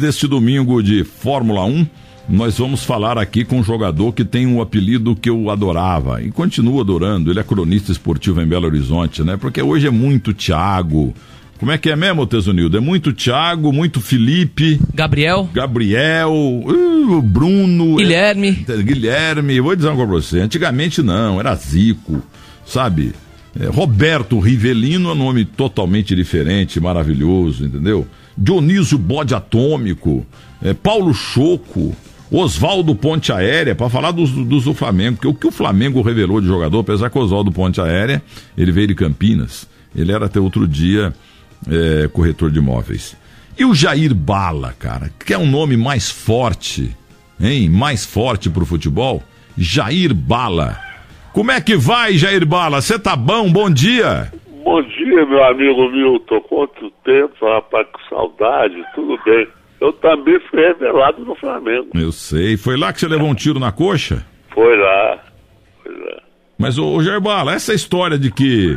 Deste 0.00 0.28
domingo 0.28 0.80
de 0.80 1.02
Fórmula 1.02 1.64
1, 1.64 1.84
nós 2.28 2.56
vamos 2.56 2.84
falar 2.84 3.18
aqui 3.18 3.44
com 3.44 3.58
um 3.58 3.64
jogador 3.64 4.12
que 4.12 4.24
tem 4.24 4.46
um 4.46 4.62
apelido 4.62 5.16
que 5.16 5.28
eu 5.28 5.50
adorava 5.50 6.22
e 6.22 6.30
continuo 6.30 6.80
adorando. 6.80 7.32
Ele 7.32 7.40
é 7.40 7.42
cronista 7.42 7.90
esportivo 7.90 8.40
em 8.40 8.46
Belo 8.46 8.66
Horizonte, 8.66 9.24
né? 9.24 9.36
Porque 9.36 9.60
hoje 9.60 9.88
é 9.88 9.90
muito 9.90 10.32
Thiago. 10.32 11.12
Como 11.58 11.72
é 11.72 11.76
que 11.76 11.90
é 11.90 11.96
mesmo, 11.96 12.28
Tesonildo? 12.28 12.76
É 12.76 12.80
muito 12.80 13.12
Thiago, 13.12 13.72
muito 13.72 14.00
Felipe. 14.00 14.80
Gabriel. 14.94 15.50
Gabriel, 15.52 16.32
uh, 16.32 17.20
Bruno. 17.20 17.96
Guilherme. 17.96 18.64
É, 18.68 18.76
Guilherme. 18.80 19.60
Vou 19.60 19.74
dizer 19.74 19.88
uma 19.88 19.96
coisa 19.96 20.12
pra 20.12 20.20
você. 20.20 20.38
Antigamente 20.38 21.02
não, 21.02 21.40
era 21.40 21.56
Zico, 21.56 22.22
sabe? 22.64 23.12
É, 23.58 23.66
Roberto 23.66 24.38
Rivelino 24.38 25.08
é 25.08 25.12
um 25.12 25.16
nome 25.16 25.44
totalmente 25.44 26.14
diferente, 26.14 26.78
maravilhoso, 26.78 27.66
entendeu? 27.66 28.06
Dionísio 28.38 28.96
Bode 28.96 29.34
Atômico, 29.34 30.24
é, 30.62 30.72
Paulo 30.72 31.12
Choco, 31.12 31.94
Oswaldo 32.30 32.94
Ponte 32.94 33.32
Aérea, 33.32 33.74
para 33.74 33.88
falar 33.88 34.12
dos, 34.12 34.30
dos, 34.30 34.64
do 34.64 34.72
Flamengo, 34.72 35.16
porque 35.16 35.28
o 35.28 35.34
que 35.34 35.46
o 35.48 35.50
Flamengo 35.50 36.00
revelou 36.02 36.40
de 36.40 36.46
jogador, 36.46 36.78
apesar 36.78 37.10
que 37.10 37.18
o 37.18 37.22
Oswaldo 37.22 37.50
Ponte 37.50 37.80
Aérea, 37.80 38.22
ele 38.56 38.70
veio 38.70 38.86
de 38.86 38.94
Campinas, 38.94 39.66
ele 39.94 40.12
era 40.12 40.26
até 40.26 40.38
outro 40.38 40.68
dia 40.68 41.12
é, 41.68 42.08
corretor 42.12 42.50
de 42.52 42.58
imóveis. 42.58 43.16
E 43.58 43.64
o 43.64 43.74
Jair 43.74 44.14
Bala, 44.14 44.72
cara, 44.78 45.10
que 45.18 45.34
é 45.34 45.38
um 45.38 45.50
nome 45.50 45.76
mais 45.76 46.08
forte, 46.08 46.96
hein? 47.40 47.68
Mais 47.68 48.04
forte 48.04 48.48
pro 48.48 48.64
futebol? 48.64 49.20
Jair 49.56 50.14
Bala. 50.14 50.78
Como 51.32 51.50
é 51.50 51.60
que 51.60 51.76
vai, 51.76 52.16
Jair 52.16 52.46
Bala? 52.46 52.80
Você 52.80 53.00
tá 53.00 53.16
bom? 53.16 53.50
Bom 53.50 53.68
dia. 53.68 54.32
Bom 54.68 54.82
dia, 54.82 55.24
meu 55.24 55.42
amigo 55.42 55.90
Milton. 55.90 56.42
Quanto 56.42 56.90
tempo, 57.02 57.34
rapaz, 57.40 57.86
com 57.90 58.14
saudade, 58.14 58.76
tudo 58.94 59.18
bem. 59.24 59.48
Eu 59.80 59.94
também 59.94 60.38
fui 60.40 60.60
revelado 60.60 61.24
no 61.24 61.34
Flamengo. 61.36 61.88
Eu 61.94 62.12
sei. 62.12 62.58
Foi 62.58 62.76
lá 62.76 62.92
que 62.92 63.00
você 63.00 63.08
levou 63.08 63.30
um 63.30 63.34
tiro 63.34 63.58
na 63.58 63.72
coxa? 63.72 64.26
Foi 64.52 64.76
lá. 64.76 65.24
Foi 65.82 65.90
lá. 65.94 66.20
Mas, 66.58 66.76
ô, 66.76 66.96
ô 66.96 67.02
Gerbala, 67.02 67.54
essa 67.54 67.72
história 67.72 68.18
de 68.18 68.30
que. 68.30 68.76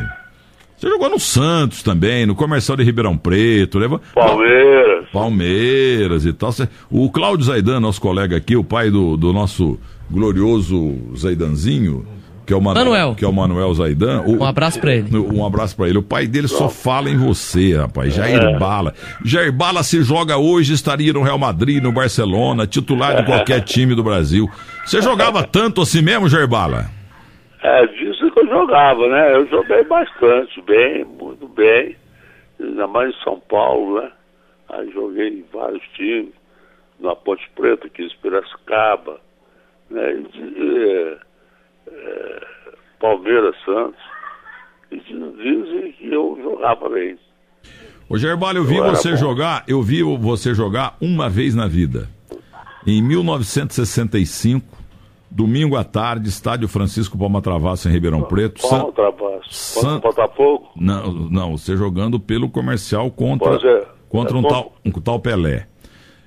Você 0.77 0.87
jogou 0.87 1.09
no 1.09 1.19
Santos 1.19 1.83
também, 1.83 2.25
no 2.25 2.35
Comercial 2.35 2.77
de 2.77 2.85
Ribeirão 2.85 3.17
Preto, 3.17 3.77
levou. 3.77 3.99
Palmeiras. 4.15 5.09
Palmeiras 5.11 6.25
e 6.25 6.31
tal. 6.31 6.51
O 6.89 7.11
Cláudio 7.11 7.47
Zaidan, 7.47 7.81
nosso 7.81 7.99
colega 7.99 8.37
aqui, 8.37 8.55
o 8.55 8.63
pai 8.63 8.89
do, 8.89 9.17
do 9.17 9.33
nosso 9.33 9.77
glorioso 10.09 10.97
Zaidanzinho 11.17 12.07
que 12.45 12.53
é 12.53 12.55
o 12.55 12.61
Manuel, 12.61 12.85
Manuel. 12.85 13.15
que 13.15 13.25
é 13.25 13.27
o 13.27 13.33
Manuel 13.33 13.73
Zaidan. 13.73 14.21
O, 14.21 14.39
um 14.39 14.45
abraço 14.45 14.79
para 14.79 14.93
ele. 14.93 15.17
Um 15.17 15.45
abraço 15.45 15.75
para 15.75 15.87
ele. 15.87 15.97
O 15.97 16.03
pai 16.03 16.27
dele 16.27 16.47
só 16.47 16.69
fala 16.69 17.09
em 17.09 17.17
você, 17.17 17.77
rapaz. 17.77 18.13
Jair 18.13 18.41
é. 18.41 18.57
Bala. 18.57 18.93
Jair 19.23 19.51
Bala 19.51 19.83
se 19.83 20.01
joga 20.03 20.37
hoje, 20.37 20.73
estaria 20.73 21.13
no 21.13 21.21
Real 21.21 21.37
Madrid, 21.37 21.81
no 21.81 21.91
Barcelona, 21.91 22.65
titular 22.67 23.15
de 23.15 23.25
qualquer 23.25 23.61
time 23.61 23.95
do 23.95 24.03
Brasil. 24.03 24.49
Você 24.85 25.01
jogava 25.01 25.43
tanto 25.43 25.81
assim 25.81 26.01
mesmo, 26.01 26.27
Jair 26.27 26.47
Bala? 26.47 26.85
É, 27.63 27.85
disso 27.87 28.31
que 28.31 28.39
eu 28.39 28.47
jogava, 28.47 29.07
né? 29.07 29.35
Eu 29.35 29.47
joguei 29.47 29.83
bastante, 29.83 30.61
bem, 30.63 31.05
muito 31.05 31.47
bem. 31.47 31.95
Ainda 32.59 32.87
mais 32.87 33.13
em 33.13 33.23
São 33.23 33.39
Paulo, 33.39 34.01
né? 34.01 34.11
Aí 34.69 34.89
joguei 34.91 35.27
em 35.27 35.45
vários 35.53 35.83
times, 35.95 36.33
na 36.99 37.15
Ponte 37.15 37.47
Preta, 37.55 37.87
aqui 37.87 38.03
em 38.03 38.21
Piracicaba, 38.21 39.19
né? 39.89 40.23
E, 40.33 41.17
é, 41.91 42.47
Palmeiras, 42.99 43.55
Santos, 43.65 43.99
e 44.91 44.99
dizem 44.99 45.91
que 45.93 46.11
eu 46.11 46.37
jogava 46.41 46.89
bem. 46.89 47.17
Ô 48.09 48.17
Gerbalho, 48.17 48.59
eu 48.59 48.63
vi 48.65 48.75
eu 48.75 48.89
você 48.89 49.15
jogar, 49.15 49.63
eu 49.67 49.81
vi 49.81 50.03
você 50.03 50.53
jogar 50.53 50.97
uma 50.99 51.29
vez 51.29 51.55
na 51.55 51.67
vida. 51.67 52.09
Em 52.85 53.01
1965, 53.01 54.65
domingo 55.29 55.77
à 55.77 55.83
tarde, 55.83 56.27
estádio 56.27 56.67
Francisco 56.67 57.17
Palma 57.17 57.41
Travasso 57.41 57.87
em 57.87 57.91
Ribeirão 57.91 58.23
Preto. 58.23 58.61
Palma 58.61 58.85
San... 58.85 58.91
Travasso. 58.91 59.79
San... 59.79 59.99
Botafogo? 59.99 60.69
Não, 60.75 61.13
não, 61.13 61.57
você 61.57 61.77
jogando 61.77 62.19
pelo 62.19 62.49
comercial 62.49 63.09
contra, 63.11 63.55
é, 63.55 63.85
contra 64.09 64.35
é, 64.35 64.39
um, 64.39 64.43
tal, 64.43 64.73
um 64.85 64.91
tal 64.91 65.19
Pelé. 65.19 65.67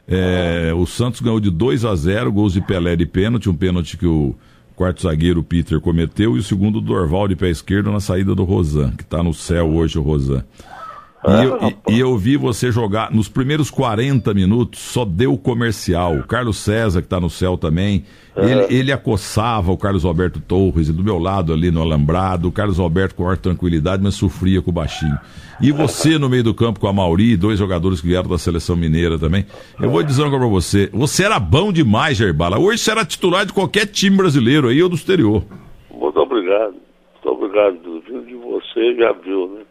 É, 0.08 0.70
ah. 0.70 0.76
O 0.76 0.86
Santos 0.86 1.20
ganhou 1.20 1.40
de 1.40 1.50
2 1.50 1.84
a 1.84 1.94
0, 1.94 2.32
gols 2.32 2.54
de 2.54 2.62
Pelé 2.62 2.96
de 2.96 3.04
pênalti, 3.04 3.50
um 3.50 3.54
pênalti 3.56 3.98
que 3.98 4.06
o 4.06 4.34
quarto 4.74 5.02
zagueiro 5.02 5.42
Peter 5.42 5.80
cometeu 5.80 6.36
e 6.36 6.40
o 6.40 6.42
segundo 6.42 6.80
Dorval 6.80 7.28
de 7.28 7.36
pé 7.36 7.48
esquerdo 7.48 7.92
na 7.92 8.00
saída 8.00 8.34
do 8.34 8.44
Rosan, 8.44 8.90
que 8.96 9.02
está 9.02 9.22
no 9.22 9.32
céu 9.32 9.74
hoje 9.74 9.98
o 9.98 10.02
Rosan. 10.02 10.44
E, 11.26 11.30
ah, 11.30 11.42
eu, 11.42 11.58
e, 11.88 11.94
e, 11.94 12.00
eu 12.00 12.18
vi 12.18 12.36
você 12.36 12.70
jogar 12.70 13.10
nos 13.10 13.28
primeiros 13.28 13.70
40 13.70 14.34
minutos, 14.34 14.80
só 14.80 15.06
deu 15.06 15.38
comercial. 15.38 16.16
O 16.16 16.26
Carlos 16.26 16.58
César, 16.58 17.00
que 17.00 17.06
está 17.06 17.18
no 17.18 17.30
céu 17.30 17.56
também, 17.56 18.04
é. 18.36 18.44
ele, 18.44 18.74
ele 18.74 18.92
acossava 18.92 19.72
o 19.72 19.78
Carlos 19.78 20.04
Alberto 20.04 20.38
Torres, 20.38 20.90
e 20.90 20.92
do 20.92 21.02
meu 21.02 21.18
lado 21.18 21.50
ali 21.50 21.70
no 21.70 21.80
Alambrado, 21.80 22.48
o 22.48 22.52
Carlos 22.52 22.78
Alberto 22.78 23.14
com 23.14 23.22
maior 23.22 23.38
tranquilidade, 23.38 24.02
mas 24.02 24.16
sofria 24.16 24.60
com 24.60 24.70
o 24.70 24.74
baixinho. 24.74 25.18
E 25.62 25.72
você 25.72 26.18
no 26.18 26.28
meio 26.28 26.44
do 26.44 26.52
campo 26.52 26.78
com 26.78 26.88
a 26.88 26.92
Mauri, 26.92 27.38
dois 27.38 27.58
jogadores 27.58 28.02
que 28.02 28.08
vieram 28.08 28.28
da 28.28 28.36
seleção 28.36 28.76
mineira 28.76 29.18
também. 29.18 29.46
Eu 29.80 29.88
vou 29.88 30.02
dizer 30.02 30.22
uma 30.22 30.30
coisa 30.30 30.44
pra 30.44 30.54
você, 30.54 30.90
você 30.92 31.24
era 31.24 31.40
bom 31.40 31.72
demais, 31.72 32.18
Gerbala. 32.18 32.58
Hoje 32.58 32.82
você 32.82 32.90
era 32.90 33.04
titular 33.04 33.46
de 33.46 33.52
qualquer 33.54 33.86
time 33.86 34.18
brasileiro 34.18 34.68
aí 34.68 34.82
ou 34.82 34.90
do 34.90 34.94
exterior. 34.94 35.42
Muito 35.90 36.20
obrigado. 36.20 36.74
Muito 36.74 37.28
obrigado. 37.28 37.78
Vindo 38.06 38.26
de 38.26 38.34
você 38.34 38.94
já 38.96 39.12
viu, 39.12 39.48
né? 39.48 39.62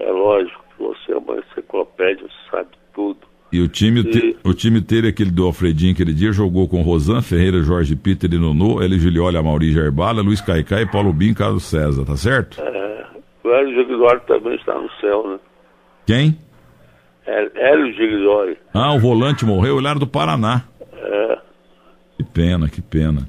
É 0.00 0.10
lógico 0.10 0.63
você 0.78 1.12
é 1.12 1.16
uma 1.16 1.36
enciclopédia, 1.36 2.26
você 2.26 2.50
sabe 2.50 2.68
tudo. 2.94 3.18
E 3.52 3.60
o 3.60 3.68
time, 3.68 4.00
e... 4.00 4.10
Te, 4.10 4.36
o 4.42 4.52
time 4.52 4.80
teve 4.80 5.08
aquele 5.08 5.30
do 5.30 5.46
Alfredinho 5.46 5.92
aquele 5.92 6.12
dia, 6.12 6.32
jogou 6.32 6.68
com 6.68 6.82
Rosan 6.82 7.22
Ferreira, 7.22 7.62
Jorge 7.62 7.94
Peter 7.94 8.32
e 8.32 8.38
Nonô, 8.38 8.82
Eli 8.82 8.98
Gilioli, 8.98 9.40
Mauri 9.40 9.72
Gerbala, 9.72 10.22
Luiz 10.22 10.40
Caicai, 10.40 10.86
Paulo 10.86 11.12
Bim, 11.12 11.32
Carlos 11.32 11.62
César, 11.64 12.04
tá 12.04 12.16
certo? 12.16 12.60
É, 12.60 13.06
o 13.44 13.50
Hélio 13.50 13.74
Giglioli 13.76 14.20
também 14.26 14.56
está 14.56 14.74
no 14.74 14.90
céu, 15.00 15.28
né? 15.28 15.38
Quem? 16.06 16.36
Hélio 17.26 17.92
Giglioli. 17.92 18.58
Ah, 18.72 18.92
o 18.92 18.98
volante 18.98 19.44
morreu, 19.44 19.78
ele 19.78 19.86
era 19.86 19.98
do 19.98 20.06
Paraná. 20.06 20.64
É. 20.92 21.38
Que 22.16 22.24
pena, 22.24 22.68
que 22.68 22.82
pena. 22.82 23.28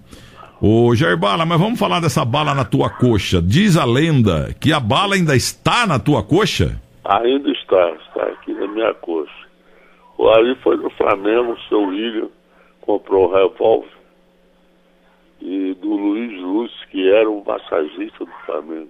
Ô 0.59 0.95
Jair 0.95 1.17
Bala, 1.17 1.45
mas 1.45 1.59
vamos 1.59 1.77
falar 1.77 1.99
dessa 1.99 2.25
bala 2.25 2.55
na 2.55 2.65
tua 2.65 2.89
coxa. 2.89 3.41
Diz 3.41 3.77
a 3.77 3.85
lenda 3.85 4.55
que 4.59 4.73
a 4.73 4.79
bala 4.79 5.15
ainda 5.15 5.35
está 5.35 5.85
na 5.85 5.99
tua 5.99 6.23
coxa? 6.23 6.81
Ainda 7.05 7.51
está, 7.51 7.91
está 7.91 8.23
aqui 8.23 8.51
na 8.51 8.67
minha 8.67 8.91
coxa. 8.95 9.47
O 10.17 10.27
Ali 10.27 10.55
foi 10.55 10.75
no 10.77 10.89
Flamengo, 10.89 11.51
o 11.51 11.61
seu 11.67 11.83
William 11.83 12.29
comprou 12.81 13.27
o 13.27 13.31
revólver. 13.31 13.91
E 15.39 15.75
do 15.75 15.89
Luiz 15.89 16.41
Lúcio, 16.41 16.87
que 16.87 17.11
era 17.11 17.29
um 17.29 17.43
massagista 17.43 18.25
do 18.25 18.31
Flamengo. 18.47 18.89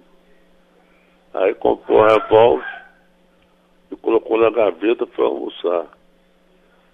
Aí 1.34 1.54
comprou 1.56 1.98
o 1.98 2.06
revólver 2.06 2.84
e 3.92 3.96
colocou 3.96 4.38
na 4.38 4.48
gaveta 4.48 5.06
para 5.06 5.24
almoçar. 5.26 5.86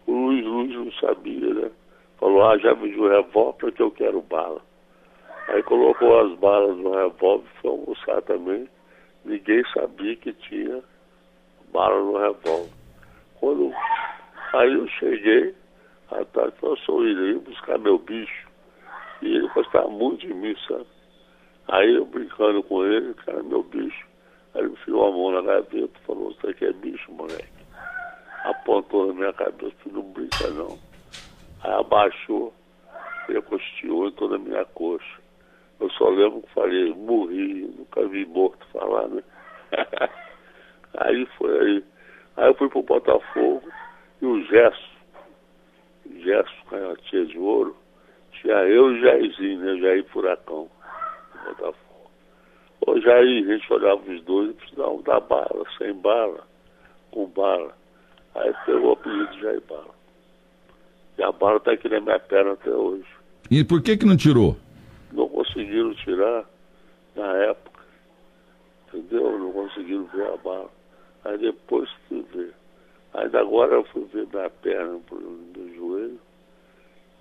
O 0.09 0.12
Luiz 0.12 0.44
Lúcio 0.44 0.84
não 0.87 0.93
sabia, 0.94 1.54
né? 1.54 1.71
Falou, 2.19 2.43
ah, 2.50 2.59
já 2.59 2.72
vendi 2.75 2.99
o 2.99 3.09
revólver 3.09 3.59
porque 3.60 3.81
eu 3.81 3.93
quero 3.93 4.22
bala. 4.22 4.60
Aí 5.47 5.62
colocou 5.62 6.19
as 6.19 6.37
balas 6.41 6.77
no 6.78 6.93
revólver 6.93 7.44
e 7.47 7.60
foi 7.60 7.71
almoçar 7.71 8.22
também. 8.22 8.69
Ninguém 9.25 9.62
sabia 9.72 10.16
que 10.16 10.33
tinha 10.33 10.83
bala 11.72 12.00
no 12.00 12.19
revólver. 12.19 12.71
Quando 13.41 13.72
aí 14.53 14.72
eu 14.72 14.87
cheguei, 14.88 15.55
a 16.10 16.25
tarde 16.27 16.55
eu 16.62 16.77
sou 16.78 17.06
irei 17.06 17.38
buscar 17.38 17.78
meu 17.78 17.99
bicho. 17.99 18.49
E 19.22 19.27
ele 19.27 19.49
gostava 19.49 19.88
muito 19.88 20.27
de 20.27 20.34
mim, 20.34 20.55
sabe? 20.69 20.87
Aí 21.69 21.94
eu 21.94 22.05
brincando 22.05 22.62
com 22.65 22.84
ele, 22.84 23.15
cara, 23.15 23.43
meu 23.43 23.62
bicho. 23.62 24.06
Aí 24.55 24.62
ele 24.62 24.72
enfiou 24.72 25.06
a 25.06 25.10
mão 25.10 25.33
na 25.33 25.43
gaveta 25.43 25.99
e 25.99 26.06
falou, 26.06 26.34
você 26.34 26.53
quer 26.55 26.72
bicho, 26.75 27.10
moleque? 27.12 27.49
Apontou 28.44 29.06
na 29.06 29.15
minha 29.15 29.33
cabeça, 29.33 29.75
tu 29.83 29.93
não 29.93 30.03
brinca 30.03 30.50
não. 30.50 30.78
Aí 31.63 31.72
abaixou, 31.72 32.53
acosteou 33.39 34.09
em 34.09 34.13
toda 34.13 34.36
a 34.36 34.39
minha 34.39 34.65
coxa. 34.66 35.22
Eu 35.80 35.91
só 35.91 36.09
lembro 36.09 36.42
que 36.42 36.53
falei, 36.53 36.92
morri, 36.95 37.72
nunca 37.77 38.07
vi 38.09 38.27
morto 38.27 38.66
falar, 38.72 39.09
né? 39.09 39.22
Aí 40.98 41.27
foi 41.39 41.59
aí. 41.59 41.84
Aí 42.36 42.48
eu 42.48 42.54
fui 42.54 42.68
pro 42.68 42.83
Botafogo 42.83 43.62
e 44.21 44.27
o 44.27 44.42
Gesso, 44.44 44.91
Gesso 46.21 46.65
Canhotinha 46.68 47.27
de 47.27 47.39
Ouro, 47.39 47.77
tinha 48.33 48.54
eu 48.54 48.92
e 48.92 48.98
o 48.98 49.00
Jairzinho, 49.00 49.59
né? 49.60 49.80
Jair 49.80 50.04
Furacão, 50.06 50.68
no 51.34 51.54
Botafogo. 51.54 52.10
Ô 52.86 53.00
Jair, 53.00 53.44
a 53.44 53.53
gente 53.53 53.72
olhava 53.72 54.00
os 54.10 54.22
dois 54.22 54.50
e 54.50 54.54
precisava 54.54 55.03
dar 55.03 55.21
bala, 55.21 55.65
sem 55.78 55.92
bala, 55.94 56.47
com 57.10 57.27
bala. 57.27 57.77
Aí 58.34 58.53
pegou 58.65 58.91
o 58.91 58.92
apelido 58.92 59.30
de 59.33 59.41
Jair 59.41 59.62
Bala. 59.68 59.94
E 61.18 61.22
a 61.22 61.30
bala 61.30 61.60
tá 61.60 61.72
aqui 61.72 61.89
na 61.89 62.00
minha 62.00 62.18
perna 62.18 62.53
até 62.53 62.71
hoje. 62.71 63.06
E 63.50 63.62
por 63.62 63.83
que 63.83 63.97
que 63.97 64.06
não 64.06 64.16
tirou? 64.16 64.56
Não 65.12 65.28
conseguiram 65.28 65.94
tirar 65.97 66.44
na 67.15 67.36
época. 67.36 67.83
Entendeu? 68.89 69.39
Não 69.39 69.53
conseguiram 69.53 70.04
ver 70.06 70.27
a 70.27 70.36
bala. 70.39 70.71
Aí 71.24 71.39
depois 71.39 71.89
tu 72.09 72.22
vê. 72.34 72.51
Ainda 73.15 73.41
agora 73.41 73.74
eu 73.74 73.84
fui 73.84 74.04
ver 74.07 74.27
minha 74.33 74.51
perna 74.51 75.01
no 75.10 75.74
joelho. 75.74 76.21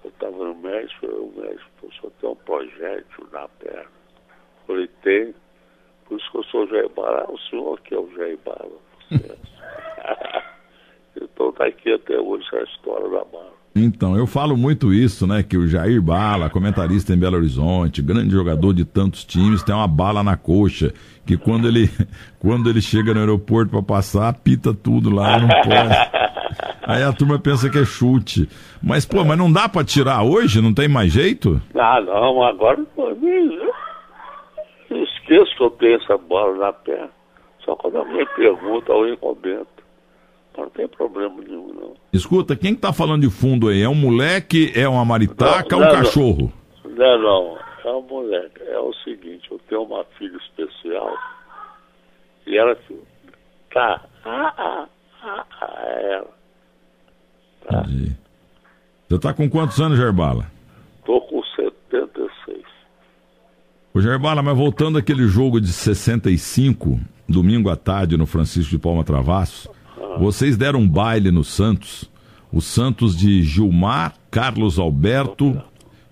Eu 0.03 0.09
estava 0.09 0.38
no 0.38 0.56
médico, 0.56 1.06
o 1.06 1.33
médico 1.36 1.94
só 2.01 2.09
tem 2.19 2.30
um 2.30 2.36
projétil 2.36 3.27
na 3.31 3.48
perna. 3.48 3.81
Eu 3.81 4.65
falei, 4.68 4.88
tem. 5.03 5.36
Por 6.06 6.18
isso 6.19 6.31
que 6.31 6.38
eu 6.38 6.44
sou 6.45 6.68
Jair 6.68 6.89
Bala. 6.89 7.25
Ah, 7.27 7.31
o 7.31 7.38
senhor 7.39 7.80
que 7.81 7.94
é 7.94 8.00
o 8.00 8.12
Jair 8.15 8.38
Bala. 8.39 8.80
então 11.15 11.50
está 11.50 11.65
aqui 11.68 11.94
até 11.94 12.19
hoje 12.19 12.47
a 12.56 12.63
história 12.63 13.07
da 13.09 13.24
bala. 13.25 13.60
Então, 13.73 14.18
eu 14.18 14.27
falo 14.27 14.57
muito 14.57 14.94
isso, 14.94 15.25
né? 15.25 15.41
Que 15.44 15.57
o 15.57 15.65
Jair 15.65 16.01
Bala, 16.01 16.50
comentarista 16.50 17.13
em 17.13 17.18
Belo 17.18 17.38
Horizonte, 17.38 18.01
grande 18.01 18.31
jogador 18.31 18.73
de 18.73 18.83
tantos 18.83 19.23
times, 19.23 19.63
tem 19.63 19.73
uma 19.73 19.88
bala 19.88 20.21
na 20.21 20.35
coxa. 20.35 20.94
Que 21.25 21.38
quando 21.38 21.68
ele, 21.68 21.89
quando 22.39 22.69
ele 22.69 22.81
chega 22.81 23.13
no 23.13 23.21
aeroporto 23.21 23.71
para 23.71 23.81
passar, 23.81 24.27
apita 24.27 24.73
tudo 24.73 25.09
lá, 25.09 25.39
não 25.39 25.47
pode. 25.47 26.21
Aí 26.83 27.03
a 27.03 27.13
turma 27.13 27.39
pensa 27.39 27.69
que 27.69 27.79
é 27.79 27.85
chute. 27.85 28.50
Mas, 28.83 29.06
pô, 29.06 29.23
mas 29.23 29.38
não 29.38 29.51
dá 29.51 29.69
para 29.69 29.85
tirar 29.85 30.23
hoje? 30.23 30.62
Não 30.62 30.73
tem 30.73 30.89
mais 30.89 31.13
jeito? 31.13 31.62
Ah, 31.73 32.01
não, 32.01 32.44
agora. 32.44 32.79
Eu 34.89 35.03
esqueço 35.03 35.56
que 35.56 35.63
eu 35.63 35.69
tenho 35.71 35.95
essa 35.95 36.18
bola 36.18 36.57
na 36.57 36.73
perna. 36.73 37.09
Só 37.63 37.75
quando 37.75 37.97
alguém 37.97 38.25
pergunta, 38.35 38.91
alguém 38.91 39.15
comenta. 39.15 39.81
Não 40.57 40.69
tem 40.69 40.88
problema 40.88 41.42
nenhum, 41.42 41.74
não. 41.74 41.94
Escuta, 42.12 42.56
quem 42.56 42.75
que 42.75 42.81
tá 42.81 42.92
falando 42.92 43.21
de 43.21 43.30
fundo 43.30 43.69
aí? 43.69 43.81
É 43.81 43.89
um 43.89 43.95
moleque, 43.95 44.71
é 44.75 44.88
uma 44.88 45.06
maritaca 45.06 45.75
ou 45.75 45.83
um 45.83 45.92
cachorro? 45.92 46.53
Não, 46.83 47.21
não, 47.21 47.57
é 47.86 47.92
um 47.92 48.01
moleque. 48.01 48.62
É 48.63 48.80
o 48.80 48.94
seguinte, 49.03 49.50
eu 49.50 49.59
tenho 49.69 49.83
uma 49.83 50.03
filha 50.18 50.38
especial 50.38 51.15
e 52.45 52.57
ela 52.57 52.75
tá, 53.74 54.01
ah, 54.25 54.53
ah, 54.57 54.88
ah, 55.24 55.45
ah, 55.62 55.81
é 55.83 56.13
ela. 56.13 56.31
Tá. 57.68 57.80
Entendi. 57.81 58.18
Você 59.07 59.19
tá 59.19 59.33
com 59.33 59.50
quantos 59.50 59.80
anos, 59.80 59.97
Gerbala? 59.97 60.51
Tô 61.06 61.21
com 61.21 61.44
76. 61.56 62.63
Ô 63.94 64.00
Gerbala, 64.00 64.42
mas 64.42 64.57
voltando 64.57 64.97
àquele 64.97 65.27
jogo 65.27 65.59
de 65.59 65.68
65, 65.68 67.00
domingo 67.27 67.69
à 67.69 67.75
tarde 67.75 68.18
no 68.18 68.25
Francisco 68.25 68.71
de 68.71 68.80
Palma 68.80 69.04
Travasso, 69.04 69.69
vocês 70.19 70.57
deram 70.57 70.81
um 70.81 70.87
baile 70.87 71.31
no 71.31 71.43
Santos. 71.43 72.09
O 72.51 72.61
Santos 72.61 73.15
de 73.15 73.41
Gilmar, 73.43 74.13
Carlos 74.29 74.77
Alberto, 74.77 75.59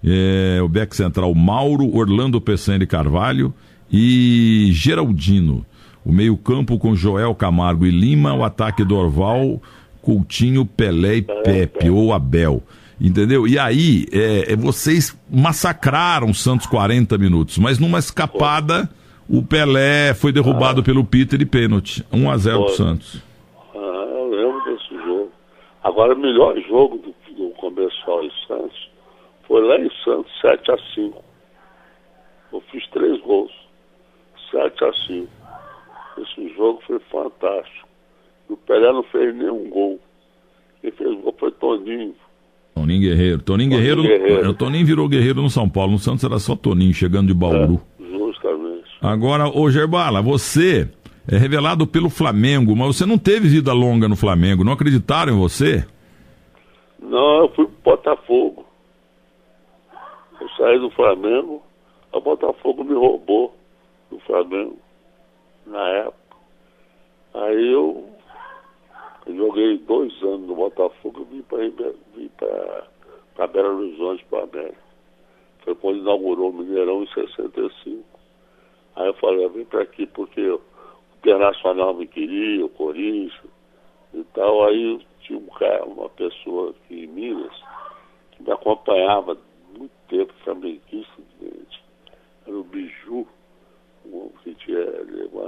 é, 0.03 0.59
o 0.63 0.69
Beck 0.69 0.95
Central 0.95 1.33
Mauro, 1.35 1.95
Orlando 1.95 2.39
Pessani 2.39 2.87
Carvalho 2.87 3.53
e 3.91 4.69
Geraldino. 4.71 5.65
O 6.05 6.11
meio-campo 6.11 6.77
com 6.77 6.95
Joel 6.95 7.35
Camargo 7.35 7.85
e 7.85 7.91
Lima, 7.91 8.33
o 8.33 8.43
ataque 8.43 8.85
do 8.85 8.95
Orval, 8.95 9.61
Coutinho, 10.01 10.65
Pelé 10.65 11.17
e 11.17 11.21
Pepe, 11.21 11.89
ou 11.89 12.13
Abel. 12.13 12.63
Entendeu? 12.99 13.47
E 13.47 13.59
aí, 13.59 14.05
é, 14.11 14.53
é 14.53 14.55
vocês 14.55 15.15
massacraram 15.29 16.29
o 16.29 16.35
Santos 16.35 16.67
40 16.67 17.17
minutos, 17.17 17.57
mas 17.57 17.79
numa 17.79 17.99
escapada, 17.99 18.89
o 19.27 19.41
Pelé 19.41 20.13
foi 20.13 20.31
derrubado 20.31 20.83
pelo 20.83 21.03
Peter 21.03 21.41
e 21.41 21.45
pênalti. 21.45 22.03
1 22.11 22.29
a 22.29 22.37
0 22.37 22.65
pro 22.65 22.75
Santos. 22.75 23.28
Agora, 25.83 26.13
o 26.13 26.19
melhor 26.19 26.59
jogo 26.61 26.97
do, 26.97 27.15
do 27.35 27.49
comercial 27.55 28.23
em 28.23 28.31
Santos 28.47 28.89
foi 29.47 29.65
lá 29.65 29.79
em 29.79 29.89
Santos, 30.03 30.31
7 30.41 30.71
a 30.71 30.77
5 30.93 31.23
Eu 32.53 32.61
fiz 32.71 32.87
três 32.89 33.19
gols, 33.21 33.51
7 34.51 34.83
a 34.83 34.93
5 35.07 35.27
Esse 36.17 36.55
jogo 36.55 36.81
foi 36.85 36.99
fantástico. 37.11 37.87
E 38.49 38.53
o 38.53 38.57
Pelé 38.57 38.91
não 38.91 39.03
fez 39.03 39.35
nenhum 39.35 39.69
gol. 39.69 39.99
Quem 40.81 40.91
fez 40.91 41.21
gol 41.21 41.35
foi 41.39 41.51
Toninho. 41.51 42.15
Toninho 42.75 43.01
Guerreiro. 43.01 43.41
Toninho, 43.41 43.43
Toninho 43.43 43.69
Guerreiro, 43.69 44.01
Guerreiro. 44.03 44.53
Toninho 44.53 44.85
virou 44.85 45.09
guerreiro 45.09 45.41
no 45.41 45.49
São 45.49 45.69
Paulo. 45.69 45.93
No 45.93 45.99
Santos 45.99 46.23
era 46.23 46.39
só 46.39 46.55
Toninho 46.55 46.93
chegando 46.93 47.27
de 47.27 47.33
Bauru. 47.33 47.81
É, 47.99 48.03
justamente. 48.03 48.85
Agora, 49.01 49.47
ô 49.47 49.69
Gerbala, 49.69 50.21
você 50.21 50.89
é 51.31 51.37
revelado 51.37 51.85
pelo 51.85 52.09
Flamengo, 52.09 52.75
mas 52.75 52.97
você 52.97 53.05
não 53.05 53.17
teve 53.17 53.47
vida 53.47 53.71
longa 53.71 54.07
no 54.07 54.15
Flamengo, 54.15 54.63
não 54.63 54.73
acreditaram 54.73 55.33
em 55.33 55.37
você? 55.37 55.85
Não, 56.99 57.43
eu 57.43 57.49
fui 57.49 57.65
pro 57.67 57.95
Botafogo. 57.95 58.65
Eu 60.41 60.49
saí 60.57 60.79
do 60.79 60.89
Flamengo, 60.91 61.61
o 62.11 62.19
Botafogo 62.19 62.83
me 62.83 62.95
roubou 62.95 63.55
do 64.09 64.19
Flamengo, 64.21 64.77
na 65.67 65.87
época. 65.89 66.17
Aí 67.35 67.71
eu, 67.71 68.09
joguei 69.27 69.77
dois 69.77 70.11
anos 70.23 70.47
no 70.47 70.55
Botafogo 70.55 71.27
e 71.29 71.35
vim 71.35 71.41
para 71.43 71.59
vim 72.15 72.29
para 73.35 73.47
Belo 73.47 73.77
Horizonte, 73.77 74.25
para 74.29 74.43
América. 74.43 74.89
Foi 75.63 75.75
quando 75.75 75.99
inaugurou 75.99 76.49
o 76.49 76.53
Mineirão 76.53 77.03
em 77.03 77.07
65. 77.07 78.03
Aí 78.95 79.07
eu 79.07 79.13
falei, 79.15 79.47
vim 79.49 79.65
para 79.65 79.83
aqui 79.83 80.07
porque 80.07 80.57
Internacional 81.19 81.94
me 81.94 82.07
queria, 82.07 82.66
o 82.66 82.69
Corinthians 82.69 83.51
e 84.13 84.24
tal. 84.33 84.66
Aí 84.66 85.06
tinha 85.21 85.38
um 85.38 85.48
cara, 85.48 85.83
uma 85.86 86.10
pessoa 86.10 86.71
aqui 86.71 87.04
em 87.04 87.07
Minas 87.07 87.54
que 88.31 88.44
me 88.44 88.51
acompanhava 88.51 89.38
muito 89.77 89.92
tempo, 90.07 90.33
flamenguista, 90.44 91.21
era 92.48 92.57
o 92.57 92.63
Biju, 92.63 93.27
que 94.44 94.56
tinha, 94.56 94.80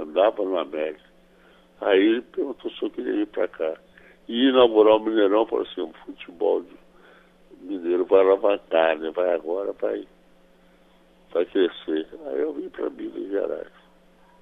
andava 0.00 0.44
no 0.44 0.58
América. 0.58 1.10
Aí 1.80 1.98
ele 1.98 2.22
perguntou 2.22 2.70
se 2.70 2.82
eu 2.82 2.90
queria 2.90 3.22
ir 3.22 3.26
para 3.26 3.48
cá. 3.48 3.74
E 4.28 4.48
inaugurar 4.48 4.96
o 4.96 5.00
Mineirão, 5.00 5.46
falou 5.46 5.64
assim, 5.64 5.80
o 5.80 5.92
futebol 6.04 6.62
mineiro 7.60 8.04
vai 8.04 8.20
alavancar, 8.20 8.96
né? 8.98 9.10
Vai 9.10 9.34
agora, 9.34 9.72
vai, 9.72 10.06
vai 11.32 11.44
crescer. 11.46 12.06
Aí 12.26 12.40
eu 12.40 12.52
vim 12.52 12.68
para 12.68 12.88
Minas 12.90 13.30
Gerais. 13.30 13.81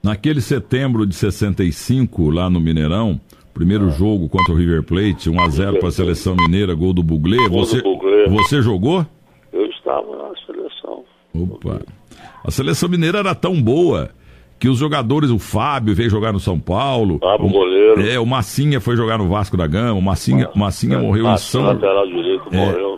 Naquele 0.03 0.41
setembro 0.41 1.07
de 1.07 1.15
65, 1.15 2.31
lá 2.31 2.49
no 2.49 2.59
Mineirão, 2.59 3.21
primeiro 3.53 3.87
ah. 3.87 3.91
jogo 3.91 4.29
contra 4.29 4.53
o 4.53 4.57
River 4.57 4.83
Plate, 4.83 5.29
1 5.29 5.41
a 5.41 5.49
0 5.49 5.79
para 5.79 5.89
a 5.89 5.93
seleção 5.93 6.35
mineira, 6.35 6.75
gol 6.75 6.93
do 6.93 7.03
Buglé. 7.03 7.49
Você, 7.49 7.83
você 8.29 8.63
jogou? 8.63 9.07
Eu 9.53 9.67
estava 9.67 10.07
na 10.17 10.33
seleção. 10.47 11.05
Opa. 11.35 11.81
A 12.43 12.51
seleção 12.51 12.89
mineira 12.89 13.19
era 13.19 13.35
tão 13.35 13.61
boa 13.61 14.11
que 14.59 14.69
os 14.69 14.79
jogadores, 14.79 15.31
o 15.31 15.39
Fábio 15.39 15.95
veio 15.95 16.11
jogar 16.11 16.33
no 16.33 16.41
São 16.41 16.59
Paulo. 16.59 17.19
Fábio 17.19 17.47
o, 17.47 17.51
goleiro. 17.51 18.07
É, 18.07 18.19
o 18.19 18.27
Massinha 18.27 18.81
foi 18.81 18.97
jogar 18.97 19.19
no 19.19 19.29
Vasco 19.29 19.57
da 19.57 19.67
Gama, 19.67 19.99
o 19.99 20.03
Massinha, 20.03 20.51
ah, 20.55 20.59
Massinha 20.59 20.97
é, 20.97 21.01
morreu 21.01 21.25
Massinha, 21.25 21.63
em 21.63 21.65
São 21.65 21.73
lateral 21.75 22.07
direito, 22.07 22.45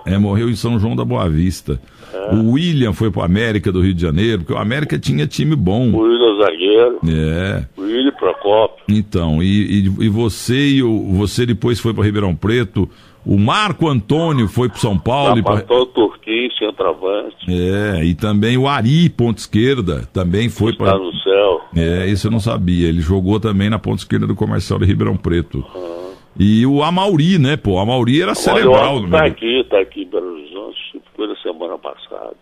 é, 0.06 0.18
morreu. 0.18 0.48
Em 0.48 0.56
São 0.56 0.78
João 0.78 0.96
da 0.96 1.04
Boa 1.04 1.28
Vista. 1.28 1.80
É. 2.12 2.34
O 2.34 2.52
William 2.52 2.92
foi 2.92 3.10
para 3.10 3.24
América 3.24 3.72
do 3.72 3.80
Rio 3.80 3.94
de 3.94 4.02
Janeiro, 4.02 4.40
porque 4.40 4.52
o 4.52 4.58
América 4.58 4.98
tinha 4.98 5.26
time 5.26 5.56
bom. 5.56 5.90
O 5.90 6.00
William 6.00 6.36
zagueiro. 6.38 6.98
É. 7.08 7.64
O 7.76 7.82
William 7.82 8.12
Procopio. 8.12 8.84
Então, 8.88 9.42
e, 9.42 9.46
e, 9.46 10.04
e, 10.04 10.08
você 10.08 10.68
e 10.68 10.82
o, 10.82 11.12
você 11.14 11.46
depois 11.46 11.80
foi 11.80 11.94
para 11.94 12.04
Ribeirão 12.04 12.34
Preto. 12.34 12.88
O 13.24 13.38
Marco 13.38 13.88
Antônio 13.88 14.48
foi 14.48 14.68
para 14.68 14.78
São 14.78 14.98
Paulo. 14.98 15.40
Ah, 15.46 15.62
pra... 15.62 15.76
o 15.76 15.86
Turquinho, 15.86 16.50
centroavante. 16.58 17.36
É, 17.48 18.04
e 18.04 18.14
também 18.14 18.58
o 18.58 18.66
Ari, 18.66 19.08
ponta 19.08 19.40
esquerda, 19.40 20.08
também 20.12 20.48
foi 20.48 20.74
para. 20.74 20.98
no 20.98 21.12
céu. 21.14 21.60
É, 21.76 22.06
isso 22.08 22.26
eu 22.26 22.30
não 22.32 22.40
sabia. 22.40 22.88
Ele 22.88 23.00
jogou 23.00 23.38
também 23.38 23.70
na 23.70 23.78
ponta 23.78 23.98
esquerda 23.98 24.26
do 24.26 24.34
comercial 24.34 24.78
de 24.78 24.86
Ribeirão 24.86 25.16
Preto. 25.16 25.64
Ah. 25.74 26.01
E 26.38 26.64
o 26.66 26.82
Amauri, 26.82 27.38
né, 27.38 27.56
pô? 27.56 27.72
O 27.72 27.78
Amauri 27.78 28.22
era 28.22 28.34
cerebral. 28.34 29.08
Tá 29.10 29.26
aqui, 29.26 29.64
tá 29.68 29.80
aqui 29.80 30.02
em 30.02 30.08
Belo 30.08 30.32
Horizonte, 30.32 31.02
foi 31.14 31.26
na 31.26 31.36
semana 31.36 31.78
passada. 31.78 32.34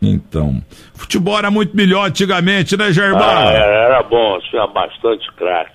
Então, 0.00 0.60
futebol 0.94 1.38
era 1.38 1.50
muito 1.50 1.76
melhor 1.76 2.08
antigamente, 2.08 2.76
né, 2.76 2.92
Germán? 2.92 3.20
Ah, 3.22 3.52
era, 3.52 3.74
era 3.86 4.02
bom, 4.02 4.38
tinha 4.50 4.66
bastante 4.66 5.30
craque. 5.32 5.72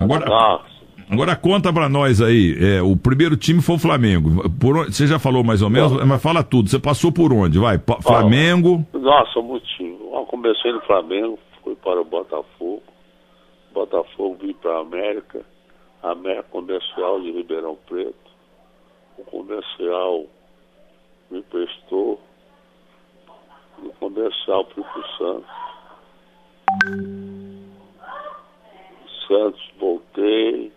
Agora, 0.00 0.26
Nossa. 0.26 0.64
agora 1.10 1.36
conta 1.36 1.72
pra 1.72 1.88
nós 1.88 2.20
aí, 2.20 2.56
é, 2.60 2.82
o 2.82 2.96
primeiro 2.96 3.36
time 3.36 3.62
foi 3.62 3.76
o 3.76 3.78
Flamengo. 3.78 4.50
Por 4.50 4.86
você 4.86 5.06
já 5.06 5.18
falou 5.18 5.44
mais 5.44 5.62
ou 5.62 5.70
menos, 5.70 5.92
Bom, 5.92 6.06
mas 6.06 6.22
fala 6.22 6.42
tudo. 6.42 6.68
Você 6.68 6.78
passou 6.78 7.12
por 7.12 7.32
onde? 7.32 7.58
Vai, 7.58 7.80
Flamengo? 8.02 8.84
Nossa, 8.92 9.40
motivo. 9.40 10.02
Comecei 10.26 10.72
no 10.72 10.80
Flamengo, 10.80 11.38
fui 11.62 11.76
para 11.76 12.00
o 12.00 12.04
Botafogo. 12.04 12.82
Botafogo 13.72 14.38
vim 14.40 14.54
para 14.54 14.72
a 14.72 14.80
América 14.80 15.40
a 16.02 16.10
América 16.10 16.42
Comercial 16.50 17.20
de 17.20 17.30
Ribeirão 17.30 17.76
Preto. 17.86 18.32
O 19.16 19.24
comercial 19.24 20.26
me 21.30 21.42
prestou, 21.42 22.20
o 23.78 23.90
comercial 23.94 24.66
fui 24.74 24.82
para 24.82 25.00
o 25.00 25.08
Santos. 25.16 25.50
Santos, 29.28 29.70
voltei. 29.78 30.72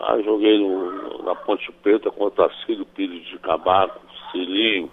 Aí 0.00 0.22
joguei 0.22 0.58
no, 0.58 1.22
na 1.24 1.34
Ponte 1.34 1.72
Preta 1.82 2.10
contra 2.10 2.50
Cílio 2.64 2.86
Pires 2.86 3.26
de 3.26 3.38
Cabaco, 3.40 4.00
Cilinho, 4.30 4.90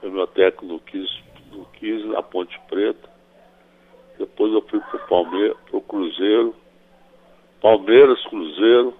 foi 0.00 0.10
meu 0.10 0.26
técnico 0.26 0.66
do 0.66 0.80
15, 0.80 1.08
do 1.50 1.64
15 1.72 2.06
na 2.08 2.22
Ponte 2.22 2.60
Preta. 2.68 3.08
Depois 4.18 4.52
eu 4.52 4.60
fui 4.62 4.78
para 4.80 4.96
o 4.96 5.08
Palmeiras, 5.08 5.56
para 5.70 5.78
o 5.78 5.80
Cruzeiro 5.80 6.54
Palmeiras, 7.64 8.22
Cruzeiro, 8.26 8.92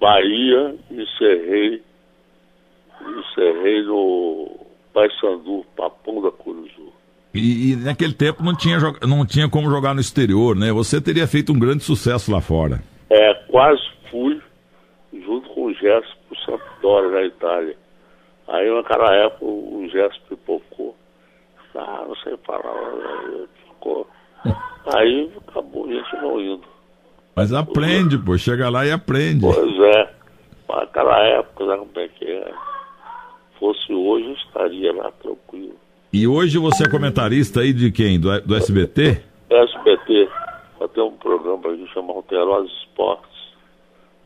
Bahia 0.00 0.74
e 0.90 1.02
encerrei, 1.02 1.82
encerrei 2.98 3.82
no 3.82 4.58
Paysandu, 4.94 5.62
Papão 5.76 6.22
da 6.22 6.30
Curuzu. 6.30 6.90
E, 7.34 7.72
e, 7.72 7.76
naquele 7.76 8.14
tempo 8.14 8.42
não 8.42 8.56
tinha, 8.56 8.78
não 9.06 9.26
tinha 9.26 9.50
como 9.50 9.68
jogar 9.68 9.92
no 9.92 10.00
exterior, 10.00 10.56
né? 10.56 10.72
Você 10.72 10.98
teria 10.98 11.26
feito 11.26 11.52
um 11.52 11.58
grande 11.58 11.84
sucesso 11.84 12.32
lá 12.32 12.40
fora. 12.40 12.82
É, 13.10 13.34
quase 13.50 13.82
fui, 14.10 14.40
junto 15.12 15.50
com 15.50 15.66
o 15.66 15.74
Gerson, 15.74 16.14
pro 16.28 16.38
Sampdoria, 16.46 17.10
na 17.10 17.22
Itália. 17.26 17.76
Aí 18.48 18.74
naquela 18.74 19.14
época 19.14 19.44
o 19.44 19.86
Gerson 19.92 20.20
pipocou. 20.26 20.96
Ah, 21.74 22.06
não 22.08 22.16
sei 22.16 22.34
falar, 22.46 22.72
ficou. 23.66 24.08
Aí 24.94 25.30
acabou 25.46 25.86
indo. 25.86 26.02
Mas 27.34 27.52
aprende, 27.52 28.18
pô, 28.18 28.36
chega 28.36 28.68
lá 28.68 28.86
e 28.86 28.92
aprende. 28.92 29.40
Pois 29.40 29.96
é, 29.96 30.10
naquela 30.68 31.18
época, 31.18 31.66
sabe 31.66 31.78
como 31.78 31.98
é 31.98 32.08
que 32.08 32.24
é? 32.24 32.52
Fosse 33.58 33.92
hoje, 33.92 34.26
eu 34.26 34.32
estaria 34.32 34.92
lá 34.92 35.10
tranquilo. 35.22 35.74
E 36.12 36.26
hoje 36.26 36.58
você 36.58 36.84
é 36.84 36.90
comentarista 36.90 37.60
aí 37.60 37.72
de 37.72 37.90
quem? 37.90 38.20
Do, 38.20 38.38
do 38.42 38.54
SBT? 38.54 39.22
SBT. 39.48 40.28
Eu 40.80 40.88
tenho 40.88 41.06
um 41.06 41.16
programa 41.16 41.74
que 41.74 41.86
chama 41.94 42.12
Roteirós 42.12 42.70
Esportes. 42.80 43.30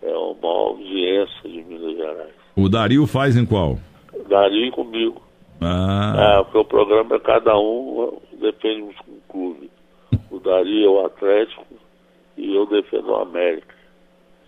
É 0.02 0.16
uma 0.16 0.48
audiência 0.48 1.48
de 1.48 1.62
Minas 1.62 1.96
Gerais. 1.96 2.34
O 2.56 2.68
Dario 2.68 3.06
faz 3.06 3.36
em 3.36 3.46
qual? 3.46 3.78
Dario 4.28 4.72
comigo. 4.72 5.22
Ah. 5.60 6.38
É, 6.38 6.42
porque 6.44 6.58
o 6.58 6.64
programa 6.64 7.16
é 7.16 7.18
cada 7.20 7.56
um 7.56 8.18
defende 8.40 8.82
um 8.82 9.20
clube. 9.28 9.70
O 10.30 10.38
Dario 10.40 10.84
é 10.84 10.88
o 10.88 11.06
Atlético 11.06 11.64
e 11.70 11.75
eu 12.56 12.66
defendo 12.66 13.10
o 13.10 13.16
América. 13.16 13.74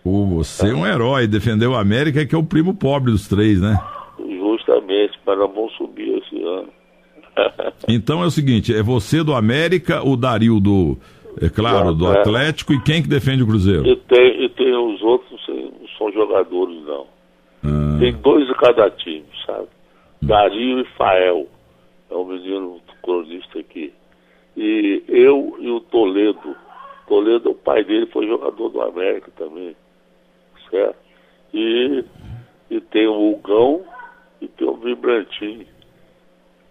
Pô, 0.03 0.25
você 0.25 0.69
é 0.69 0.73
um 0.73 0.85
herói, 0.85 1.27
defendeu 1.27 1.71
o 1.71 1.75
América 1.75 2.25
que 2.25 2.33
é 2.33 2.37
o 2.37 2.43
primo 2.43 2.73
pobre 2.73 3.11
dos 3.11 3.27
três, 3.27 3.61
né? 3.61 3.77
Justamente, 4.17 5.19
nós 5.25 5.37
vamos 5.37 5.73
subir 5.73 6.17
esse 6.17 6.41
ano. 6.41 6.69
então 7.87 8.23
é 8.23 8.25
o 8.25 8.31
seguinte, 8.31 8.73
é 8.73 8.81
você 8.81 9.23
do 9.23 9.33
América, 9.33 10.01
o 10.03 10.15
Dario 10.15 10.59
do, 10.59 10.97
é 11.41 11.49
claro, 11.49 11.93
do 11.93 12.07
Atlético 12.07 12.73
e 12.73 12.81
quem 12.81 13.01
que 13.01 13.07
defende 13.07 13.43
o 13.43 13.47
Cruzeiro? 13.47 13.85
E 13.85 13.95
tem, 13.95 14.43
e 14.43 14.49
tem 14.49 14.75
os 14.75 15.01
outros, 15.01 15.39
não 15.47 15.87
são 15.97 16.11
jogadores 16.11 16.81
não. 16.85 17.05
Ah. 17.63 17.97
Tem 17.99 18.13
dois 18.13 18.47
de 18.47 18.53
cada 18.55 18.89
time, 18.89 19.25
sabe? 19.45 19.67
Dario 20.21 20.79
e 20.79 20.85
Fael, 20.97 21.47
é 22.09 22.15
o 22.15 22.25
menino 22.25 22.79
cronista 23.03 23.59
aqui. 23.59 23.93
E 24.57 25.03
eu 25.07 25.55
e 25.59 25.69
o 25.69 25.79
Toledo. 25.79 26.55
Toledo, 27.09 27.49
o 27.49 27.55
pai 27.55 27.83
dele 27.83 28.05
foi 28.05 28.27
jogador 28.27 28.69
do 28.69 28.81
América 28.81 29.31
também, 29.35 29.75
certo? 30.69 30.95
E, 31.51 32.05
e 32.69 32.79
tem 32.79 33.07
o 33.07 33.33
Hugão 33.33 33.83
e 34.39 34.47
tem 34.47 34.67
o 34.67 34.77
Vibrantinho. 34.77 35.65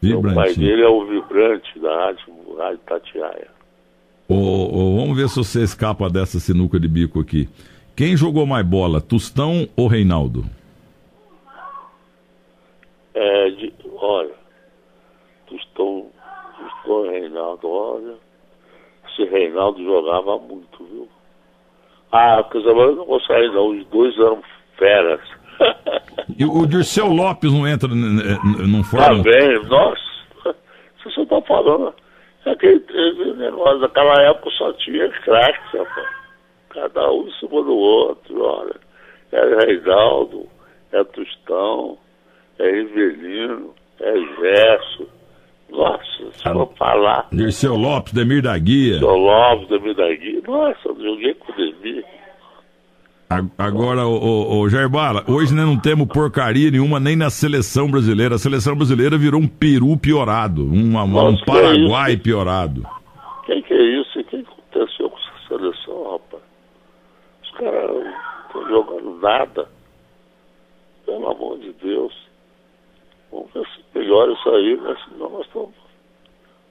O 0.00 0.34
pai 0.34 0.54
dele 0.54 0.82
é 0.82 0.88
o 0.88 1.04
vibrante 1.04 1.76
da 1.80 1.92
rádio, 2.06 2.56
rádio 2.56 2.78
Tatiaia. 2.86 3.48
Oh, 4.28 4.68
oh, 4.72 4.96
vamos 4.96 5.16
ver 5.16 5.28
se 5.28 5.36
você 5.36 5.62
escapa 5.64 6.08
dessa 6.08 6.38
sinuca 6.38 6.78
de 6.78 6.86
bico 6.86 7.18
aqui. 7.18 7.48
Quem 7.96 8.16
jogou 8.16 8.46
mais 8.46 8.64
bola, 8.64 9.00
Tustão 9.00 9.68
ou 9.76 9.88
Reinaldo? 9.88 10.44
É, 13.12 13.50
de, 13.50 13.72
olha, 13.96 14.34
Tustão, 15.48 16.06
Tustão 16.56 17.10
Reinaldo, 17.10 17.68
olha, 17.68 18.14
esse 19.18 19.24
Reinaldo 19.24 19.82
jogava 19.82 20.38
muito, 20.38 20.84
viu? 20.84 21.08
Ah, 22.12 22.42
Casamento 22.44 22.96
não 22.96 23.04
vou 23.04 23.20
sair 23.22 23.50
não, 23.52 23.68
os 23.68 23.84
dois 23.86 24.16
eram 24.16 24.42
feras. 24.78 25.20
E 26.38 26.44
o 26.44 26.66
Dirceu 26.66 27.08
Lopes 27.08 27.52
não 27.52 27.66
entra 27.66 27.88
num 27.88 28.84
fórum? 28.84 29.22
Tá 29.22 29.30
bem, 29.30 29.62
nossa, 29.64 30.54
você 31.02 31.10
só 31.10 31.24
tá 31.26 31.42
falando, 31.42 31.92
aquele, 32.46 32.76
aquele 32.76 33.32
negócio, 33.34 33.78
naquela 33.80 34.22
época 34.22 34.50
só 34.56 34.72
tinha 34.74 35.08
craques, 35.08 35.72
rapaz. 35.72 36.18
Cada 36.70 37.10
um 37.10 37.26
em 37.26 37.32
cima 37.32 37.62
do 37.62 37.74
outro, 37.74 38.42
olha. 38.42 38.76
É 39.32 39.66
Reinaldo, 39.66 40.46
é 40.92 41.02
Tostão, 41.04 41.98
é 42.58 42.70
Rivelino, 42.70 43.74
é 44.00 44.12
falar. 47.08 47.28
Dirceu 47.32 47.74
Lopes, 47.74 48.12
Demir 48.12 48.42
da 48.42 48.56
Guia. 48.58 48.92
Dirceu 48.98 49.16
Lopes, 49.16 49.68
Demir 49.68 49.94
da 49.94 50.14
Guia. 50.14 50.42
Nossa, 50.46 50.94
joguei 51.00 51.34
com 51.34 51.52
o 51.52 51.56
Demir. 51.56 52.04
Agora, 53.58 54.06
o, 54.06 54.64
o, 54.64 54.88
Bala, 54.88 55.22
hoje 55.28 55.54
né, 55.54 55.62
não 55.62 55.78
temos 55.78 56.08
porcaria 56.08 56.70
nenhuma 56.70 56.98
nem 56.98 57.14
na 57.14 57.28
seleção 57.28 57.90
brasileira. 57.90 58.36
A 58.36 58.38
seleção 58.38 58.74
brasileira 58.74 59.18
virou 59.18 59.38
um 59.38 59.46
peru 59.46 59.98
piorado, 59.98 60.64
um, 60.64 60.96
um 60.96 61.34
é 61.34 61.44
Paraguai 61.44 62.12
é 62.14 62.16
piorado. 62.16 62.86
Quem 63.44 63.60
que 63.62 63.74
é 63.74 64.00
isso? 64.00 64.18
O 64.18 64.24
que 64.24 64.36
aconteceu 64.36 65.10
com 65.10 65.18
essa 65.18 65.48
seleção, 65.48 66.12
rapaz? 66.12 66.42
Os 67.42 67.50
caras 67.50 67.90
não 67.90 68.46
estão 68.46 68.68
jogando 68.68 69.20
nada. 69.20 69.68
Pelo 71.04 71.30
amor 71.30 71.58
de 71.58 71.72
Deus. 71.82 72.14
Vamos 73.30 73.52
ver 73.52 73.66
se 73.66 73.98
melhora 73.98 74.32
isso 74.32 74.48
aí, 74.48 74.76
mas 74.82 75.04
senão 75.04 75.30
nós 75.30 75.46
estamos, 75.46 75.74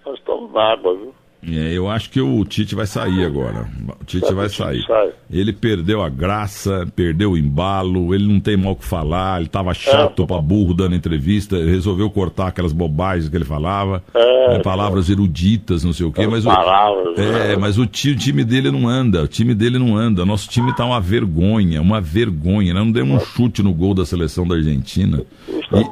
nós 0.08 0.20
estamos 0.20 0.52
na 0.54 0.72
água, 0.72 0.96
viu? 0.96 1.14
É, 1.46 1.72
eu 1.72 1.88
acho 1.90 2.10
que 2.10 2.20
o 2.20 2.44
Tite 2.44 2.74
vai 2.74 2.88
sair 2.88 3.24
agora. 3.24 3.68
O 4.02 4.04
Tite 4.06 4.34
vai 4.34 4.50
sair. 4.50 4.86
Ele 5.30 5.54
perdeu 5.54 6.02
a 6.02 6.10
graça, 6.10 6.88
perdeu 6.96 7.32
o 7.32 7.38
embalo, 7.38 8.14
ele 8.14 8.28
não 8.28 8.40
tem 8.40 8.58
mal 8.58 8.74
o 8.74 8.76
que 8.76 8.86
falar, 8.86 9.40
ele 9.40 9.50
tava 9.50 9.74
chato 9.74 10.24
é. 10.24 10.26
pra 10.26 10.42
burro 10.42 10.74
dando 10.74 10.96
entrevista, 10.96 11.58
resolveu 11.58 12.10
cortar 12.10 12.48
aquelas 12.48 12.74
bobagens 12.74 13.30
que 13.30 13.36
ele 13.36 13.46
falava, 13.46 14.04
é, 14.14 14.58
né, 14.58 14.60
palavras 14.60 15.10
eruditas, 15.10 15.84
não 15.84 15.94
sei 15.94 16.06
o 16.06 16.12
quê, 16.12 16.26
mas 16.26 16.44
palavras, 16.44 17.18
o, 17.18 17.22
é, 17.22 17.50
né? 17.50 17.56
mas 17.56 17.78
o 17.78 17.86
time, 17.86 18.16
o 18.16 18.18
time, 18.18 18.44
dele 18.44 18.72
não 18.72 18.88
anda, 18.88 19.24
o 19.24 19.28
time 19.28 19.54
dele 19.54 19.78
não 19.78 19.96
anda. 19.96 20.26
Nosso 20.26 20.50
time 20.50 20.76
tá 20.76 20.86
uma 20.86 21.00
vergonha, 21.00 21.82
uma 21.82 22.02
vergonha. 22.02 22.74
Nós 22.74 22.86
não 22.86 22.92
demos 22.92 23.22
um 23.22 23.26
chute 23.26 23.62
no 23.62 23.74
gol 23.74 23.94
da 23.94 24.06
seleção 24.06 24.48
da 24.48 24.56
Argentina. 24.56 25.22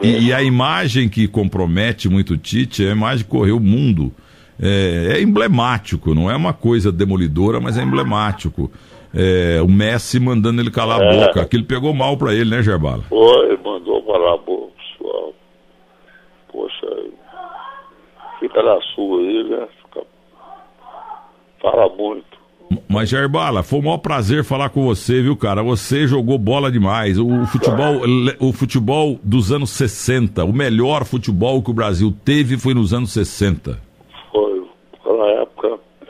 E, 0.01 0.27
e, 0.27 0.33
a 0.33 0.41
imagem 0.41 1.09
que 1.09 1.27
compromete 1.27 2.09
muito 2.09 2.33
o 2.33 2.37
Tite 2.37 2.85
é 2.85 2.89
a 2.89 2.91
imagem 2.93 3.25
que 3.25 3.29
correu 3.29 3.57
o 3.57 3.59
mundo 3.59 4.11
é, 4.61 5.17
é 5.17 5.21
emblemático, 5.21 6.13
não 6.13 6.29
é 6.29 6.35
uma 6.35 6.53
coisa 6.53 6.91
demolidora, 6.91 7.59
mas 7.59 7.77
é 7.77 7.83
emblemático. 7.83 8.71
É, 9.13 9.61
o 9.61 9.67
Messi 9.67 10.19
mandando 10.19 10.61
ele 10.61 10.71
calar 10.71 11.01
é. 11.01 11.07
a 11.07 11.27
boca. 11.27 11.41
Aquilo 11.41 11.63
pegou 11.63 11.93
mal 11.93 12.17
para 12.17 12.33
ele, 12.33 12.49
né, 12.49 12.61
Gerbala? 12.61 13.03
Foi, 13.03 13.57
mandou 13.57 14.01
calar 14.03 14.33
a 14.33 14.37
boca, 14.37 14.73
pessoal. 14.77 15.33
Poxa, 16.51 16.87
fica 18.39 18.61
na 18.61 18.79
sua 18.93 19.19
aí, 19.19 19.43
né? 19.49 19.67
Fica... 19.83 20.05
Fala 21.61 21.89
muito. 21.95 22.35
Mas, 22.89 23.09
Gerbala, 23.09 23.61
foi 23.61 23.79
um 23.79 23.83
maior 23.83 23.99
prazer 23.99 24.43
falar 24.43 24.69
com 24.69 24.85
você, 24.85 25.21
viu, 25.21 25.37
cara? 25.37 25.61
Você 25.63 26.07
jogou 26.07 26.37
bola 26.37 26.71
demais. 26.71 27.17
O 27.17 27.45
futebol, 27.45 28.01
o 28.39 28.51
futebol 28.51 29.19
dos 29.23 29.51
anos 29.51 29.69
60, 29.69 30.43
o 30.43 30.51
melhor 30.51 31.05
futebol 31.05 31.61
que 31.61 31.69
o 31.69 31.73
Brasil 31.73 32.13
teve 32.25 32.57
foi 32.57 32.73
nos 32.73 32.93
anos 32.93 33.11
60 33.11 33.84
naquela 33.84 33.84
época 33.84 33.84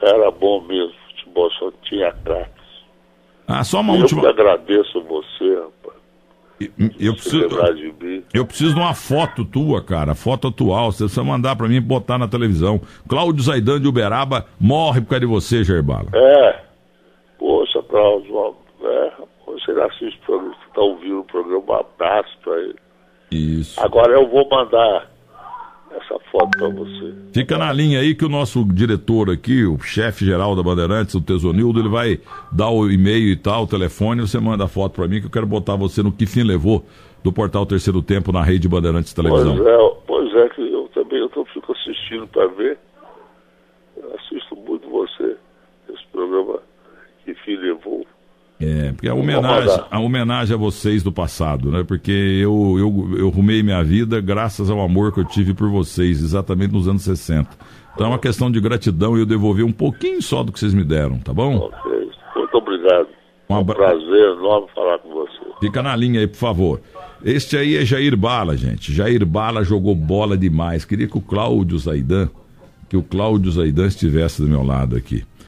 era 0.08 0.32
bom 0.32 0.62
mesmo, 0.62 0.94
futebol 1.10 1.52
só 1.52 1.72
tinha 1.84 2.12
craques. 2.24 2.66
Ah, 3.48 3.64
só 3.64 3.82
uma 3.82 3.96
eu 3.96 4.02
última. 4.02 4.24
Eu 4.24 4.30
agradeço 4.30 5.02
você, 5.04 5.56
rapaz. 5.56 5.96
Eu, 6.98 7.14
preciso, 7.14 7.50
eu 8.34 8.46
preciso 8.46 8.74
de 8.74 8.80
uma 8.80 8.94
foto 8.94 9.44
tua, 9.44 9.84
cara, 9.84 10.16
foto 10.16 10.48
atual. 10.48 10.92
Você 10.92 11.04
precisa 11.04 11.24
mandar 11.24 11.56
para 11.56 11.68
mim 11.68 11.82
botar 11.82 12.18
na 12.18 12.30
televisão. 12.30 12.80
Cláudio 13.10 13.44
Zaidan 13.44 13.80
de 13.80 13.88
Uberaba 13.88 14.46
morre 14.60 15.02
por 15.02 15.10
causa 15.10 15.20
de 15.20 15.26
você, 15.26 15.64
Gerbala. 15.64 16.08
É. 16.14 16.62
Poxa, 17.38 17.84
Cláudio, 17.84 18.56
é, 18.84 19.12
você 19.46 19.72
assiste 19.72 20.18
o 20.22 20.26
programa, 20.26 20.56
você 20.56 20.74
tá 20.74 20.82
ouvindo 20.82 21.20
o 21.20 21.26
programa, 21.26 21.64
um 21.68 21.74
abraço 21.74 22.38
pra 22.42 22.58
ele. 22.58 22.76
Isso. 23.32 23.80
Agora 23.84 24.14
eu 24.14 24.28
vou 24.28 24.48
mandar 24.50 25.12
para 26.58 26.70
você. 26.70 27.14
Fica 27.34 27.58
na 27.58 27.72
linha 27.72 28.00
aí 28.00 28.16
que 28.16 28.26
o 28.26 28.30
nosso 28.30 28.64
diretor 28.66 29.30
aqui, 29.30 29.66
o 29.66 29.78
chefe 29.80 30.26
geral 30.26 30.56
da 30.56 30.64
Bandeirantes, 30.64 31.16
o 31.16 31.22
Tesonildo, 31.22 31.80
ele 31.80 31.90
vai 31.90 32.20
dar 32.52 32.70
o 32.70 32.90
e-mail 32.90 33.30
e 33.30 33.36
tal, 33.36 33.64
o 33.64 33.68
telefone, 33.68 34.22
você 34.22 34.40
manda 34.40 34.66
a 34.66 34.68
foto 34.68 34.96
para 34.96 35.08
mim 35.08 35.20
que 35.20 35.28
eu 35.28 35.32
quero 35.32 35.46
botar 35.46 35.76
você 35.76 36.02
no 36.02 36.12
que 36.12 36.26
fim 36.26 36.44
levou 36.44 36.86
do 37.24 37.34
portal 37.34 37.66
Terceiro 37.66 38.02
Tempo 38.02 38.32
na 38.32 38.44
rede 38.44 38.68
Bandeirantes 38.68 39.14
Televisão. 39.14 39.58
Pois 39.58 39.68
é, 39.68 40.02
pois 40.06 40.36
é 40.36 40.50
que 40.50 40.62
eu 40.62 40.88
também 40.94 41.20
eu 41.20 41.30
tô, 41.30 41.44
fico 41.46 41.72
assistindo 41.74 42.28
para 42.28 42.48
ver. 42.48 42.78
Eu 43.98 44.14
assisto 44.16 44.56
muito 44.56 44.88
você, 44.90 45.36
esse 45.90 46.06
programa 46.12 46.60
que 47.24 47.34
fim 47.34 47.56
levou. 47.56 48.06
É, 48.60 48.94
porque 48.94 49.10
a 49.10 49.14
homenagem, 49.14 49.84
a 49.92 50.00
homenagem 50.00 50.56
a 50.56 50.58
vocês 50.58 51.04
do 51.04 51.12
passado, 51.12 51.72
né? 51.72 51.84
Porque 51.84 52.12
eu, 52.12 52.76
eu, 52.78 53.18
eu 53.20 53.30
rumei 53.30 53.62
minha 53.62 53.84
vida 53.84 54.22
graças 54.22 54.70
ao 54.70 54.80
amor 54.80 55.14
que 55.14 55.20
eu 55.20 55.26
tive 55.26 55.54
por 55.54 55.70
vocês, 55.70 56.24
exatamente 56.24 56.72
nos 56.72 56.88
anos 56.88 57.02
60. 57.02 57.50
Então 57.94 58.08
é 58.08 58.10
uma 58.10 58.20
questão 58.20 58.50
de 58.50 58.60
gratidão 58.62 59.18
e 59.18 59.22
eu 59.22 59.26
devolver 59.26 59.66
um 59.66 59.72
pouquinho 59.72 60.22
só 60.22 60.42
do 60.42 60.52
que 60.52 60.60
vocês 60.60 60.74
me 60.74 60.84
deram, 60.84 61.20
tá 61.20 61.34
bom? 61.34 61.70
Muito 62.36 62.58
obrigado. 62.58 63.08
Um, 63.50 63.56
abra... 63.56 63.74
um 63.74 63.78
prazer 63.78 64.38
enorme 64.38 64.68
falar 64.74 65.00
com 65.00 65.14
você. 65.14 65.34
Fica 65.60 65.84
na 65.84 65.96
linha 65.96 66.22
aí, 66.22 66.28
por 66.28 66.38
favor. 66.38 66.82
Este 67.24 67.58
aí 67.58 67.76
é 67.76 67.86
Jair 67.86 68.16
Bala, 68.16 68.56
gente. 68.56 68.94
Jair 68.94 69.26
Bala 69.26 69.64
jogou 69.64 69.96
bola 69.96 70.38
demais. 70.38 70.86
Queria 70.86 71.08
que 71.08 71.18
o 71.18 71.22
Cláudio 71.22 71.78
Zaidan, 71.78 72.30
que 72.90 72.96
o 72.96 73.04
Cláudio 73.04 73.52
Zaidan 73.52 73.88
estivesse 73.88 74.42
do 74.42 74.48
meu 74.48 74.64
lado 74.64 74.96
aqui. 74.96 75.24